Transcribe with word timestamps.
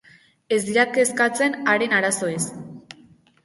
Ez 0.57 0.57
dira 0.69 0.85
kezkatzen 0.95 1.59
haren 1.75 1.95
arazoez. 2.01 2.43